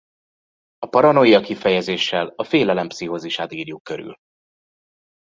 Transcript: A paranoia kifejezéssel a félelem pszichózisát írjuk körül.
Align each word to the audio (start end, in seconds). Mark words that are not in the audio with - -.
A 0.77 0.85
paranoia 0.85 1.39
kifejezéssel 1.41 2.33
a 2.35 2.43
félelem 2.43 2.87
pszichózisát 2.87 3.51
írjuk 3.53 3.83
körül. 3.83 4.15